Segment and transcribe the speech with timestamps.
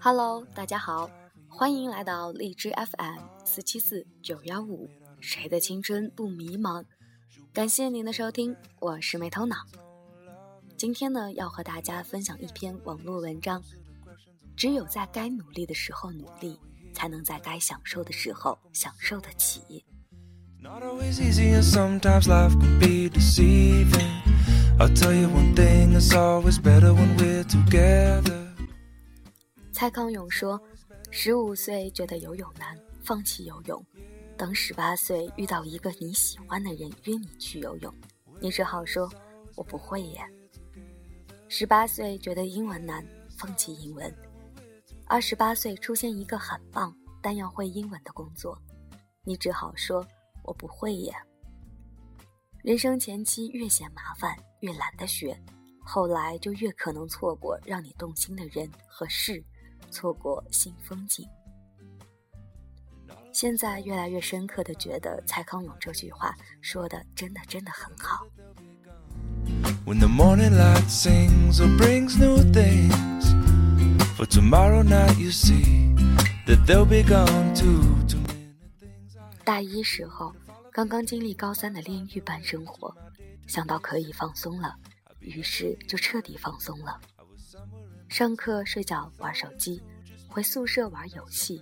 [0.00, 1.10] Hello，大家好，
[1.48, 4.88] 欢迎来到荔枝 FM 四七四九幺五，
[5.20, 6.82] 谁的青春不迷茫？
[7.52, 9.56] 感谢您的收听，我是没头脑。
[10.78, 13.62] 今天呢，要和大家分享一篇网络文章。
[14.56, 16.58] 只有在该努力的时候努力，
[16.94, 19.84] 才能在该享受的时候享受得起。
[29.72, 30.60] 蔡康永说
[31.10, 33.76] ：“十五岁觉得游泳难，放弃游泳；
[34.36, 37.92] 等十八岁遇到一个你喜欢的人约你去游泳，
[38.40, 39.10] 你只好说
[39.56, 40.20] ‘我不会耶’。
[41.48, 43.04] 十八岁觉得英文难，
[43.36, 44.08] 放弃英文；
[45.12, 48.58] 二十八岁出现一个很棒但要会英文的工作，
[49.24, 50.02] 你只好说
[50.42, 51.14] ‘我不会耶’。
[52.64, 55.38] 人生前期越嫌麻烦，越懒得学，
[55.84, 59.44] 后来就越可能错过让你动心的人和事。”
[59.92, 61.28] 错过新风景。
[63.34, 68.26] 现在越来越深刻的觉得蔡康永这句话说的真的真的很好。
[74.22, 75.92] But tomorrow night you see
[76.46, 77.82] that we go to
[79.42, 80.32] 大一时候，
[80.70, 82.96] 刚刚经历高三的炼狱般生活，
[83.48, 84.76] 想到可以放松了，
[85.18, 87.00] 于是就彻底放松了。
[88.08, 89.82] 上课睡觉玩手机，
[90.28, 91.60] 回宿舍玩游戏，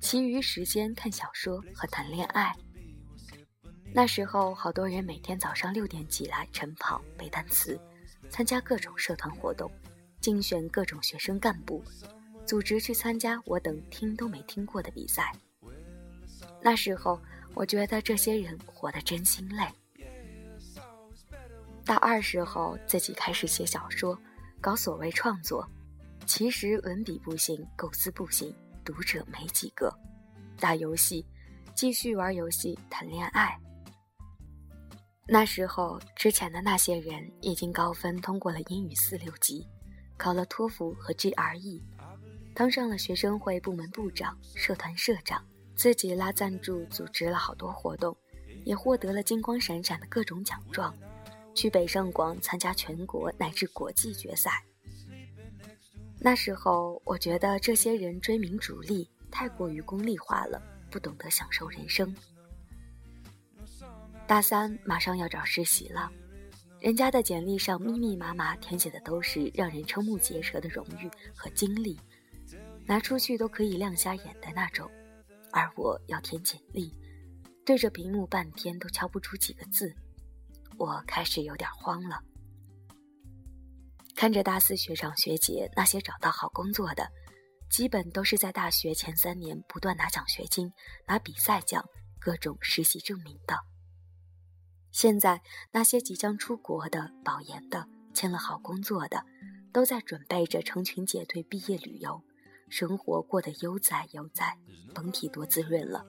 [0.00, 2.54] 其余时间看小说和谈恋爱。
[3.92, 7.78] 那时候，好多人每天早上六点起来晨跑、背单词，
[8.30, 9.70] 参加各种社团活动，
[10.26, 11.80] 竞选各种学生干部，
[12.44, 15.32] 组织去参加我等听都没听过的比赛。
[16.60, 17.20] 那时候，
[17.54, 19.64] 我觉得这些人活得真心累。
[21.84, 24.18] 大二时候，自己开始写小说。
[24.60, 25.64] 搞所谓创作，
[26.26, 28.52] 其实文笔不行，构思不行，
[28.84, 29.96] 读者没几个。
[30.58, 31.24] 打游戏，
[31.72, 33.56] 继续玩游戏，谈恋爱。
[35.28, 39.64] 那时候，之前的那些人已经高分通过了英语四六级，
[40.16, 41.80] 考了托福和 GRE，
[42.54, 45.44] 当上了学生会部门部长、社团社长，
[45.74, 48.16] 自己拉赞助，组织了好多活动，
[48.64, 50.94] 也获得了金光闪闪的各种奖状。
[51.54, 54.62] 去北上广参加全国乃至国际决赛。
[56.18, 60.60] 那时候，我觉得这些人追名逐利太过于功利化了，
[60.90, 62.14] 不懂得享受人生。
[64.26, 66.12] 大三马上要找实习了，
[66.86, 71.98] 人家的简历上密密麻麻填写的都是让人瞠目结舌的荣誉和经历，
[72.86, 74.88] 拿出去都可以亮瞎眼的那种，
[75.50, 76.92] 而我要填简历，
[77.64, 79.92] 对着屏幕半天都敲不出几个字。
[80.78, 82.22] 我开始有点慌了，
[84.14, 87.10] 看着大四学长学姐那些找到好工作的，
[87.68, 90.72] 基本都是在大学前三年不断拿奖学金、
[91.04, 91.84] 拿比赛奖、
[92.20, 93.58] 各种实习证明的。
[94.96, 95.42] 现在
[95.72, 99.26] 那些即将出国的、保研的、签了好工作的，
[99.70, 102.22] 都在准备着成群结队毕业旅游，
[102.70, 104.56] 生活过得悠哉悠哉，
[104.94, 106.06] 甭提多滋润了。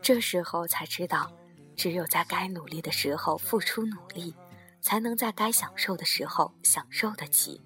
[0.00, 1.30] 这时候才知道。
[1.76, 4.34] 只有在该努力的时候付出努力，
[4.80, 7.60] 才能在该享受的时候享受得起。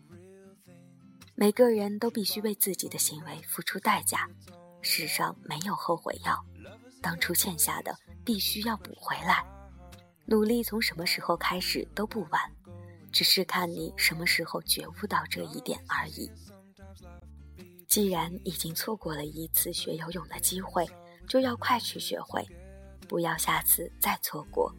[1.36, 4.28] 每个人都必须为自己的行为付出代价，
[4.82, 6.44] 世上没有后悔药，
[7.00, 9.44] 当初欠下的必须要补回来。
[10.26, 12.40] 努力从什么时候开始都不晚，
[13.10, 16.30] 只是看你什么时候觉悟到这一点而已。
[17.88, 20.88] 既然已经错过了一次学游泳的机会，
[21.28, 22.46] 就要快去学会。
[23.08, 24.72] 不要下次再错过。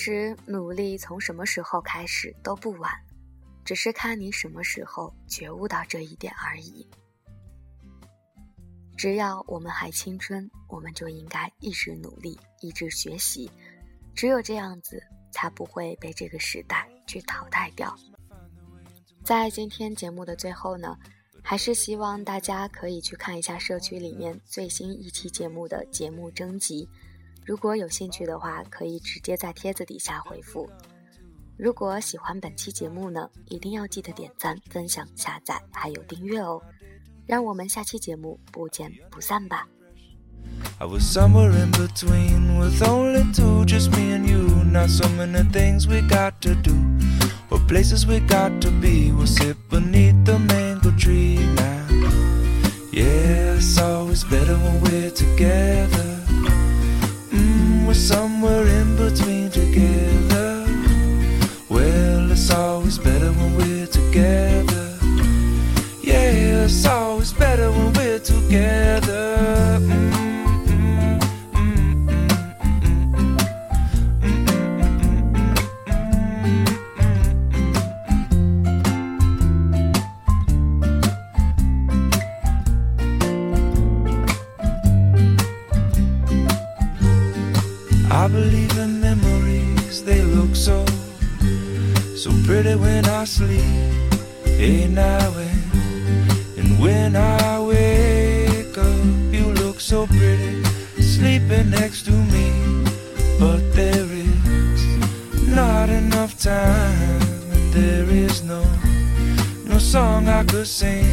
[0.00, 2.90] 其实努力从什么时候开始都不晚，
[3.66, 6.88] 只是看你什么时候觉悟到这一点而已。
[8.96, 13.50] 只要我们还青春，我们就应该一直努力，一直学习。
[14.14, 17.94] 只有这样子，才不会被这个时代去淘汰掉。
[19.22, 20.96] 在今天节目的最后呢，
[21.42, 26.88] 还是希望大家可以去看一下社区里面最新一期节目的节目征集。
[27.50, 30.70] 如果有兴趣的话，可以直接在帖子底下回复。
[31.56, 36.62] 如果喜欢本期节目呢，一定要记得点赞、分享、下载，还有订阅哦。
[37.26, 39.66] 让我们下期节目不见不散吧。
[40.78, 44.46] I was somewhere in between with only two, just me and you.
[44.62, 46.72] Not so many things we got to do,
[47.50, 49.10] or places we got to be.
[49.10, 50.38] We'll sit beneath the
[92.50, 93.62] pretty when I sleep.
[94.44, 99.04] Hey, now and, and when I wake up,
[99.36, 100.64] you look so pretty,
[101.00, 102.46] sleeping next to me.
[103.38, 104.82] But there is
[105.46, 107.20] not enough time,
[107.54, 108.64] and there is no,
[109.64, 111.06] no song I could sing,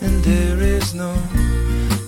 [0.00, 1.14] and there is no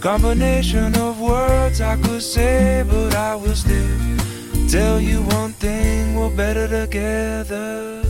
[0.01, 4.19] combination of words I could say, but I will still
[4.69, 8.03] tell you one thing we're better together.